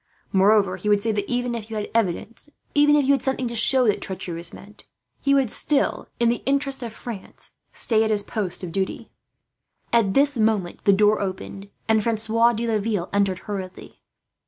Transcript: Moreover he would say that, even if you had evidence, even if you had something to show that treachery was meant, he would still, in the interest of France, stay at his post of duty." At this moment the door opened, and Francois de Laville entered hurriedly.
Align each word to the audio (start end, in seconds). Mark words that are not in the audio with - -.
Moreover 0.31 0.77
he 0.77 0.89
would 0.89 1.03
say 1.03 1.11
that, 1.11 1.29
even 1.31 1.53
if 1.53 1.69
you 1.69 1.75
had 1.75 1.91
evidence, 1.93 2.49
even 2.73 2.95
if 2.95 3.05
you 3.05 3.11
had 3.11 3.21
something 3.21 3.47
to 3.47 3.55
show 3.55 3.85
that 3.87 4.01
treachery 4.01 4.33
was 4.33 4.51
meant, 4.51 4.85
he 5.21 5.35
would 5.35 5.51
still, 5.51 6.07
in 6.19 6.27
the 6.27 6.41
interest 6.47 6.81
of 6.81 6.91
France, 6.91 7.51
stay 7.71 8.03
at 8.03 8.09
his 8.09 8.23
post 8.23 8.63
of 8.63 8.71
duty." 8.71 9.11
At 9.93 10.15
this 10.15 10.39
moment 10.39 10.85
the 10.85 10.91
door 10.91 11.21
opened, 11.21 11.69
and 11.87 12.01
Francois 12.01 12.51
de 12.53 12.65
Laville 12.65 13.11
entered 13.13 13.41
hurriedly. 13.45 14.01